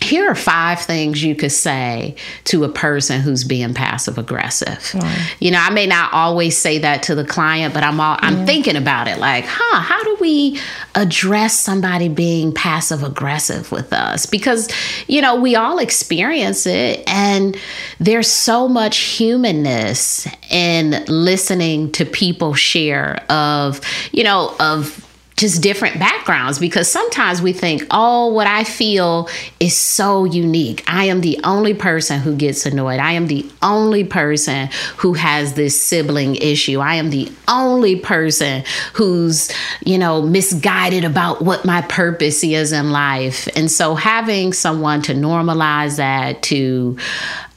[0.03, 4.95] Here are five things you could say to a person who's being passive aggressive.
[5.41, 8.47] You know, I may not always say that to the client, but I'm all, I'm
[8.47, 10.61] thinking about it like, huh, how do we
[10.95, 14.27] address somebody being passive aggressive with us?
[14.27, 14.69] Because,
[15.07, 17.57] you know, we all experience it and
[17.99, 23.81] there's so much humanness in listening to people share of,
[24.13, 25.04] you know, of
[25.45, 29.29] just different backgrounds because sometimes we think, oh, what I feel
[29.61, 30.83] is so unique.
[30.87, 32.99] I am the only person who gets annoyed.
[32.99, 36.81] I am the only person who has this sibling issue.
[36.81, 39.51] I am the only person who's,
[39.85, 43.47] you know, misguided about what my purpose is in life.
[43.55, 46.97] And so having someone to normalize that, to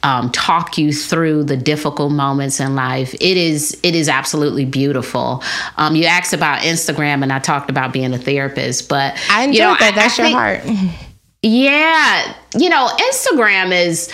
[0.02, 3.14] um, talk you through the difficult moments in life.
[3.14, 5.42] It is it is absolutely beautiful.
[5.76, 9.54] Um, you asked about Instagram, and I talked about being a therapist, but I enjoyed
[9.54, 9.94] you know, that.
[9.94, 11.04] That's I, your think, heart.
[11.42, 14.12] Yeah, you know, Instagram is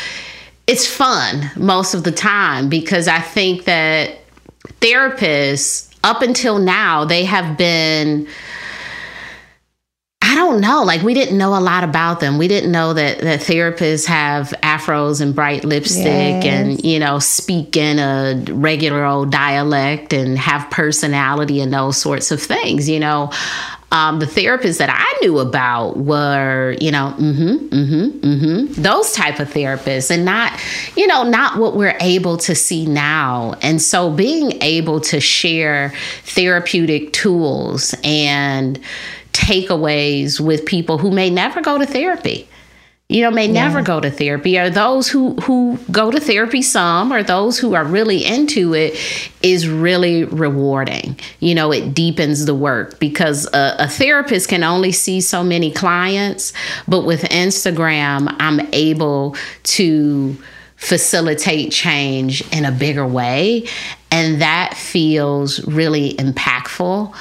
[0.67, 4.19] it's fun most of the time because I think that
[4.81, 8.31] therapists up until now they have been I
[10.45, 10.83] don't know.
[10.83, 12.39] Like we didn't know a lot about them.
[12.39, 16.45] We didn't know that that therapists have afros and bright lipstick yes.
[16.45, 22.31] and you know speak in a regular old dialect and have personality and those sorts
[22.31, 22.89] of things.
[22.89, 23.31] You know,
[23.93, 29.39] Um, the therapists that I knew about were, you know, mm-hmm, mm-hmm, mm-hmm, those type
[29.39, 30.53] of therapists, and not,
[30.97, 33.55] you know, not what we're able to see now.
[33.63, 35.93] And so, being able to share
[36.25, 38.81] therapeutic tools and
[39.35, 42.49] takeaways with people who may never go to therapy.
[43.11, 44.59] You know may never go to therapy.
[44.59, 48.99] Or those who who go to therapy some or those who are really into it
[49.43, 51.19] is really rewarding.
[51.39, 55.71] You know it deepens the work because a, a therapist can only see so many
[55.71, 56.55] clients
[56.89, 60.37] but with instagram i'm able to
[60.77, 63.67] facilitate change in a bigger way.
[64.11, 67.15] And that feels really impactful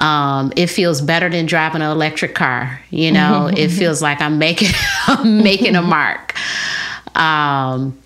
[0.00, 2.80] um, it feels better than driving an electric car.
[2.90, 4.70] You know, it feels like I'm making
[5.06, 6.34] I'm making a mark.
[7.16, 7.98] Um,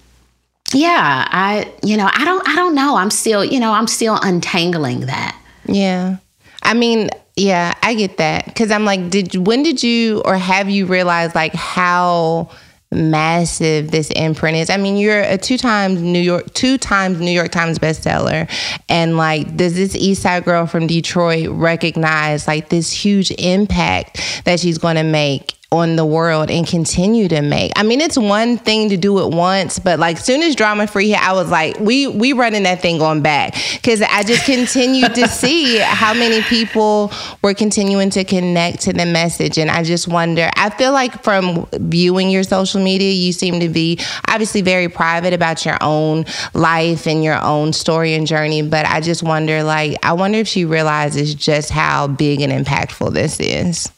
[0.73, 2.97] yeah, I you know I don't I don't know.
[2.97, 5.41] I'm still you know I'm still untangling that.
[5.67, 6.17] Yeah,
[6.63, 10.69] I mean, yeah, I get that because I'm like, did when did you or have
[10.69, 12.51] you realized like how
[12.95, 14.71] massive this imprint is.
[14.71, 18.49] I mean, you're a two times New York, two times New York Times bestseller,
[18.89, 24.61] and like, does this East Side girl from Detroit recognize like this huge impact that
[24.61, 27.73] she's going to make on the world and continue to make.
[27.77, 31.11] I mean, it's one thing to do it once, but like soon as drama free
[31.11, 35.15] hit, I was like, we we running that thing on back because I just continued
[35.17, 37.13] to see how many people
[37.43, 40.49] were continuing to connect to the message, and I just wonder.
[40.57, 43.99] I feel like from viewing your social media, you seem to be
[44.29, 49.01] obviously very private about your own life and your own story and journey, but I
[49.01, 53.91] just wonder, like, I wonder if she realizes just how big and impactful this is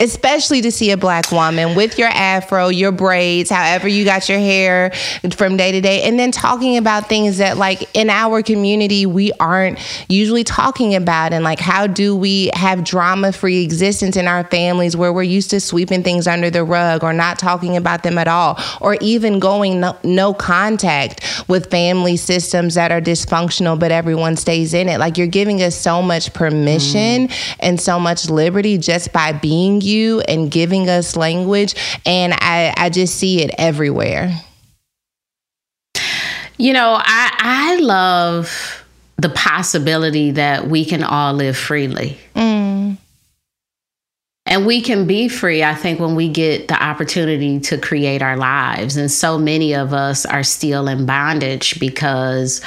[0.00, 4.38] especially to see a black woman with your afro, your braids, however you got your
[4.38, 4.90] hair
[5.34, 9.30] from day to day, and then talking about things that, like, in our community, we
[9.38, 9.78] aren't
[10.08, 11.32] usually talking about.
[11.32, 15.50] And, like, how do we have drama free existence in our families where we're used
[15.50, 19.38] to sweeping things under the rug or not talking about them at all, or even
[19.38, 24.98] going no, no contact with family systems that are dysfunctional, but everyone stays in it?
[24.98, 27.56] Like, you're giving us so much permission mm.
[27.60, 29.89] and so much liberty just by being you
[30.28, 31.74] and giving us language.
[32.06, 34.32] And I, I just see it everywhere.
[36.56, 38.84] You know, I, I love
[39.16, 42.18] the possibility that we can all live freely.
[42.34, 42.96] Mm.
[44.46, 48.36] And we can be free, I think, when we get the opportunity to create our
[48.36, 48.96] lives.
[48.96, 52.60] And so many of us are still in bondage because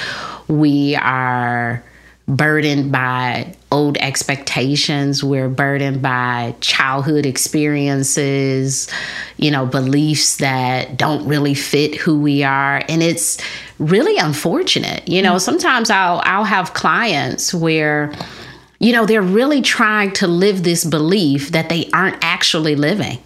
[0.47, 1.83] we are
[2.27, 5.23] burdened by old expectations.
[5.23, 8.89] We're burdened by childhood experiences,
[9.37, 12.81] you know, beliefs that don't really fit who we are.
[12.87, 13.37] And it's
[13.79, 15.07] really unfortunate.
[15.07, 15.39] You know, mm-hmm.
[15.39, 18.13] sometimes I'll I'll have clients where
[18.79, 23.17] you know, they're really trying to live this belief that they aren't actually living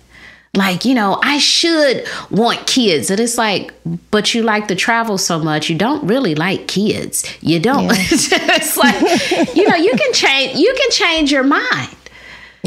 [0.58, 3.74] like you know i should want kids and it's like
[4.12, 7.26] but you like to travel so much you don't really like kids.
[7.42, 7.86] You don't.
[7.86, 7.92] Yeah.
[8.00, 11.90] it's like you know you can change you can change your mind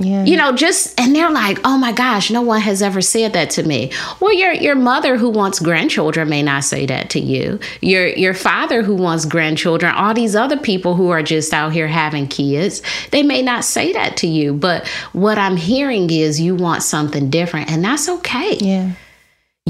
[0.01, 0.25] yeah.
[0.25, 3.51] You know, just and they're like, "Oh my gosh, no one has ever said that
[3.51, 7.61] to me." Well, your your mother who wants grandchildren may not say that to you.
[7.83, 11.89] Your your father who wants grandchildren, all these other people who are just out here
[11.89, 16.55] having kids, they may not say that to you, but what I'm hearing is you
[16.55, 18.57] want something different and that's okay.
[18.61, 18.93] Yeah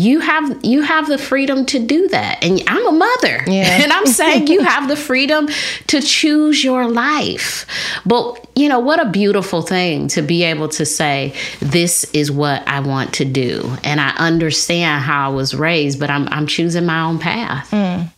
[0.01, 3.78] you have you have the freedom to do that and i'm a mother yeah.
[3.82, 5.46] and i'm saying you have the freedom
[5.86, 7.66] to choose your life
[8.07, 12.66] but you know what a beautiful thing to be able to say this is what
[12.66, 16.86] i want to do and i understand how i was raised but i'm, I'm choosing
[16.86, 18.11] my own path mm.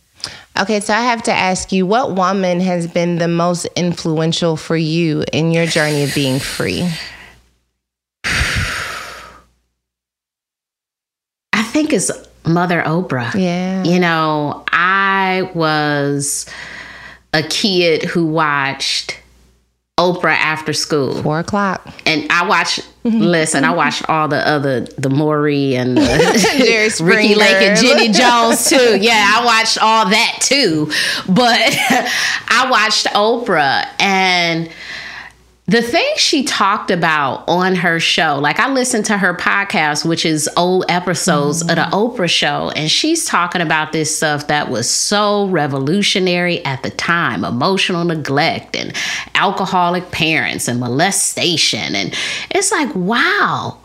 [0.55, 4.77] Okay, so I have to ask you, what woman has been the most influential for
[4.77, 6.87] you in your journey of being free?
[11.83, 12.11] Think is
[12.45, 13.33] Mother Oprah.
[13.35, 13.83] Yeah.
[13.83, 16.45] You know, I was
[17.33, 19.19] a kid who watched
[19.99, 21.21] Oprah after school.
[21.21, 21.87] Four o'clock.
[22.05, 26.03] And I watched, listen, I watched all the other, the Maury and the
[27.03, 28.97] Ricki Lake and Jenny Jones too.
[28.99, 30.89] Yeah, I watched all that too.
[31.27, 31.59] But
[32.49, 34.69] I watched Oprah and
[35.65, 40.25] the things she talked about on her show, like I listened to her podcast, which
[40.25, 41.69] is old episodes mm-hmm.
[41.69, 46.83] of the Oprah show, and she's talking about this stuff that was so revolutionary at
[46.83, 48.93] the time emotional neglect and
[49.35, 51.95] alcoholic parents and molestation.
[51.95, 52.13] And
[52.51, 53.77] it's like, wow,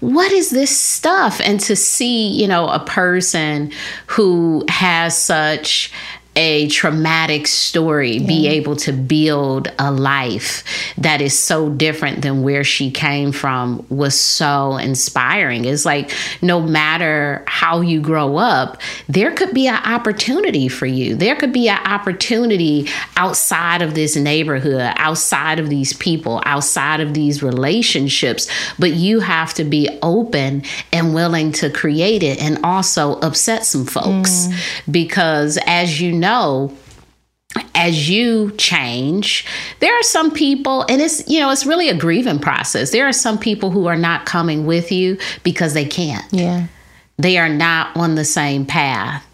[0.00, 1.40] what is this stuff?
[1.44, 3.72] And to see, you know, a person
[4.06, 5.92] who has such
[6.36, 8.26] a traumatic story yeah.
[8.26, 10.62] be able to build a life
[10.98, 15.64] that is so different than where she came from was so inspiring.
[15.64, 16.12] It's like
[16.42, 21.14] no matter how you grow up, there could be an opportunity for you.
[21.14, 27.14] There could be an opportunity outside of this neighborhood, outside of these people, outside of
[27.14, 30.62] these relationships, but you have to be open
[30.92, 34.92] and willing to create it and also upset some folks mm.
[34.92, 36.25] because as you know,
[37.74, 39.46] as you change,
[39.80, 42.90] there are some people, and it's, you know, it's really a grieving process.
[42.90, 46.26] There are some people who are not coming with you because they can't.
[46.32, 46.66] Yeah.
[47.18, 49.26] They are not on the same path.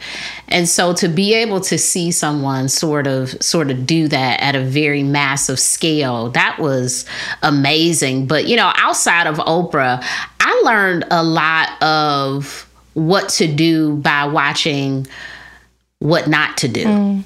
[0.47, 4.55] And so to be able to see someone sort of sort of do that at
[4.55, 7.05] a very massive scale, that was
[7.43, 8.27] amazing.
[8.27, 10.05] But you know, outside of Oprah,
[10.39, 15.07] I learned a lot of what to do by watching
[16.03, 16.85] what not to do.
[16.85, 17.25] Mm.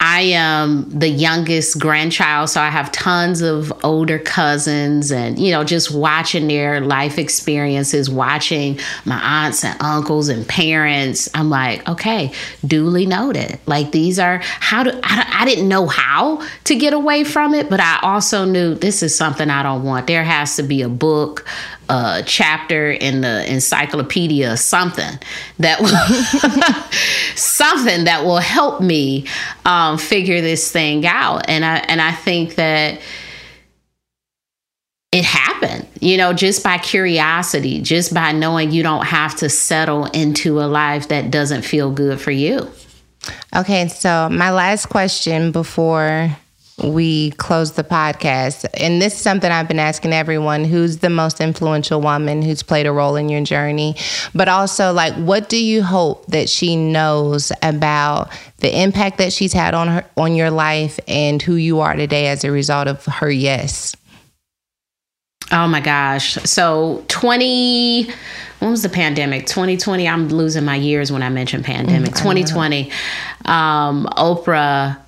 [0.00, 5.64] I am the youngest grandchild, so I have tons of older cousins, and you know,
[5.64, 11.28] just watching their life experiences, watching my aunts and uncles and parents.
[11.34, 12.32] I'm like, okay,
[12.64, 13.58] duly noted.
[13.66, 17.68] Like these are how do I, I didn't know how to get away from it,
[17.68, 20.06] but I also knew this is something I don't want.
[20.06, 21.44] There has to be a book,
[21.88, 25.18] a chapter in the encyclopedia, something
[25.58, 25.88] that will
[27.36, 29.26] something that will help me
[29.64, 31.48] um, figure this thing out.
[31.48, 33.00] And I and I think that
[35.10, 40.04] it happened, you know, just by curiosity, just by knowing you don't have to settle
[40.06, 42.70] into a life that doesn't feel good for you.
[43.56, 46.36] Okay, so my last question before
[46.82, 48.66] we close the podcast.
[48.74, 52.86] And this is something I've been asking everyone who's the most influential woman who's played
[52.86, 53.96] a role in your journey,
[54.34, 59.52] but also like what do you hope that she knows about the impact that she's
[59.52, 63.04] had on her on your life and who you are today as a result of
[63.06, 63.96] her yes.
[65.50, 66.34] Oh my gosh.
[66.44, 68.10] So 20
[68.58, 69.46] when was the pandemic?
[69.46, 70.08] 2020.
[70.08, 72.10] I'm losing my years when I mention pandemic.
[72.10, 72.90] Mm, 2020.
[73.44, 74.98] Um, Oprah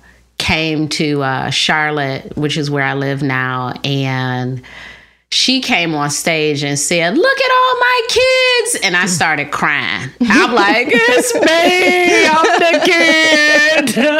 [0.41, 4.61] came to uh, Charlotte, which is where I live now, and
[5.31, 8.79] she came on stage and said, Look at all my kids.
[8.83, 10.09] And I started crying.
[10.21, 12.25] I'm like, It's me.
[12.27, 13.97] I'm the kid.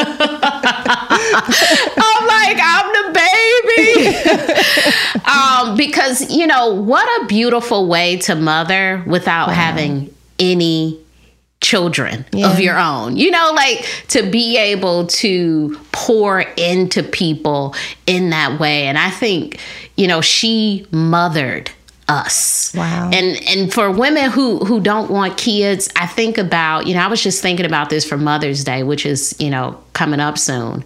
[1.98, 4.06] I'm like, I'm the baby.
[5.26, 9.54] um, because, you know, what a beautiful way to mother without wow.
[9.54, 10.98] having any
[11.62, 12.52] children yeah.
[12.52, 13.16] of your own.
[13.18, 18.88] You know, like to be able to pour into people in that way.
[18.88, 19.60] And I think,
[19.96, 21.72] you know, she mothered
[22.12, 22.74] us.
[22.76, 23.10] Wow.
[23.14, 27.08] And and for women who who don't want kids, I think about, you know, I
[27.08, 30.84] was just thinking about this for Mother's Day, which is, you know, coming up soon.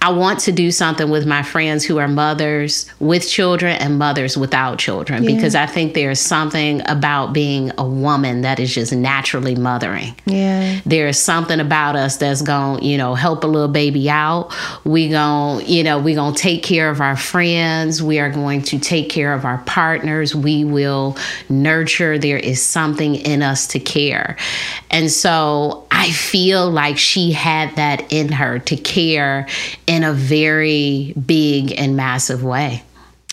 [0.00, 4.36] I want to do something with my friends who are mothers with children and mothers
[4.36, 5.34] without children yeah.
[5.34, 10.14] because I think there's something about being a woman that is just naturally mothering.
[10.24, 10.80] Yeah.
[10.86, 14.54] There is something about us that's going, you know, help a little baby out.
[14.84, 18.02] We going, you know, we going to take care of our friends.
[18.02, 20.34] We are going to take care of our partners.
[20.34, 21.16] We will
[21.48, 22.18] nurture.
[22.18, 24.36] There is something in us to care.
[24.90, 29.48] And so I feel like she had that in her to care
[29.86, 32.82] in a very big and massive way.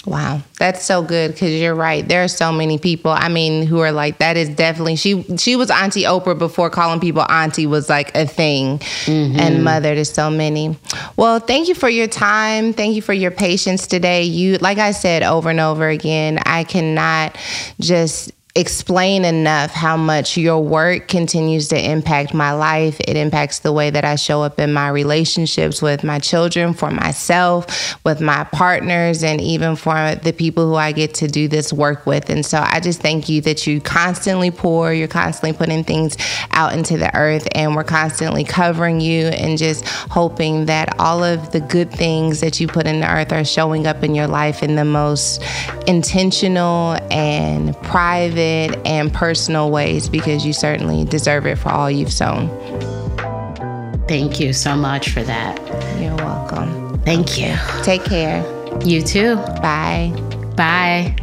[0.05, 2.07] Wow, that's so good because you're right.
[2.07, 3.11] There are so many people.
[3.11, 5.23] I mean, who are like that is definitely she.
[5.37, 9.39] She was Auntie Oprah before calling people Auntie was like a thing, mm-hmm.
[9.39, 10.75] and mother to so many.
[11.17, 12.73] Well, thank you for your time.
[12.73, 14.23] Thank you for your patience today.
[14.23, 17.37] You, like I said over and over again, I cannot
[17.79, 22.99] just explain enough how much your work continues to impact my life.
[22.99, 26.91] It impacts the way that I show up in my relationships with my children, for
[26.91, 31.71] myself, with my partners, and even for the people who I get to do this
[31.71, 32.29] work with.
[32.29, 36.17] And so I just thank you that you constantly pour, you're constantly putting things
[36.51, 41.53] out into the earth, and we're constantly covering you and just hoping that all of
[41.53, 44.61] the good things that you put in the earth are showing up in your life
[44.61, 45.41] in the most
[45.87, 52.11] intentional and private private and personal ways because you certainly deserve it for all you've
[52.11, 52.49] sown.
[54.07, 55.59] Thank you so much for that.
[56.01, 56.99] You're welcome.
[57.01, 57.55] Thank you.
[57.83, 58.43] Take care.
[58.83, 59.35] You too.
[59.35, 60.11] Bye.
[60.55, 61.15] Bye.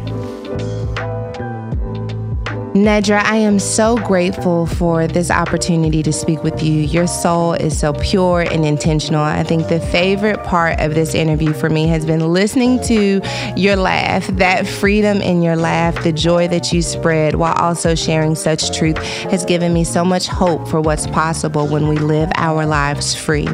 [2.75, 6.83] Nedra, I am so grateful for this opportunity to speak with you.
[6.83, 9.23] Your soul is so pure and intentional.
[9.23, 13.21] I think the favorite part of this interview for me has been listening to
[13.55, 18.35] your laugh, that freedom in your laugh, the joy that you spread while also sharing
[18.35, 18.99] such truth
[19.31, 23.47] has given me so much hope for what's possible when we live our lives free.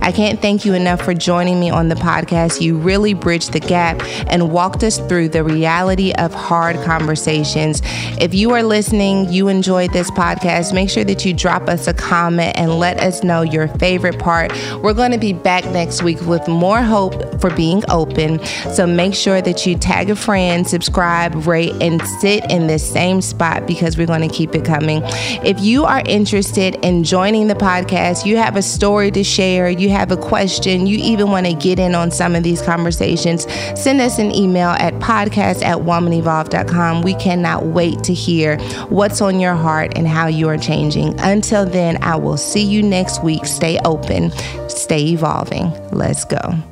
[0.00, 2.62] I can't thank you enough for joining me on the podcast.
[2.62, 7.82] You really bridged the gap and walked us through the reality of hard conversations.
[8.18, 11.94] If you are listening, you enjoyed this podcast, make sure that you drop us a
[11.94, 14.52] comment and let us know your favorite part.
[14.82, 18.44] We're going to be back next week with more hope for being open.
[18.74, 23.20] So make sure that you tag a friend, subscribe, rate, and sit in this same
[23.20, 25.02] spot because we're going to keep it coming.
[25.44, 29.90] If you are interested in joining the podcast, you have a story to share, you
[29.90, 34.00] have a question, you even want to get in on some of these conversations, send
[34.00, 37.02] us an email at podcast at womanevolve.com.
[37.02, 38.51] We cannot wait to hear
[38.88, 41.18] what's on your heart and how you are changing.
[41.20, 43.46] Until then, I will see you next week.
[43.46, 44.30] Stay open,
[44.68, 45.70] stay evolving.
[45.90, 46.71] Let's go.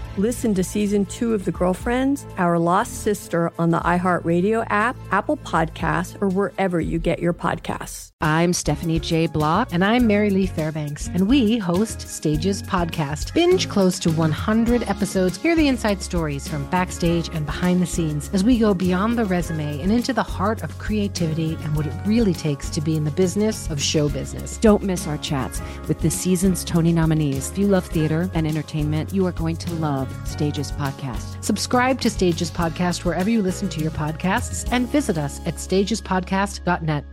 [0.21, 5.37] Listen to season two of The Girlfriends, Our Lost Sister on the iHeartRadio app, Apple
[5.37, 8.11] Podcasts, or wherever you get your podcasts.
[8.21, 9.25] I'm Stephanie J.
[9.25, 9.69] Block.
[9.71, 13.33] And I'm Mary Lee Fairbanks, and we host Stages Podcast.
[13.33, 15.41] Binge close to 100 episodes.
[15.41, 19.25] Hear the inside stories from backstage and behind the scenes as we go beyond the
[19.25, 23.05] resume and into the heart of creativity and what it really takes to be in
[23.05, 24.57] the business of show business.
[24.57, 27.49] Don't miss our chats with the season's Tony nominees.
[27.49, 31.43] If you love theater and entertainment, you are going to love Stages Podcast.
[31.43, 37.05] Subscribe to Stages Podcast wherever you listen to your podcasts and visit us at stagespodcast.net.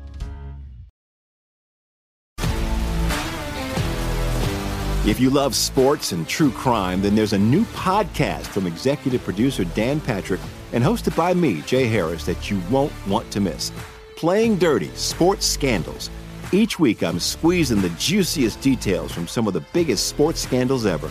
[5.09, 9.65] If you love sports and true crime, then there's a new podcast from executive producer
[9.65, 10.41] Dan Patrick
[10.73, 13.73] and hosted by me, Jay Harris, that you won't want to miss.
[14.17, 16.11] Playing Dirty Sports Scandals.
[16.53, 21.11] Each week, I'm squeezing the juiciest details from some of the biggest sports scandals ever.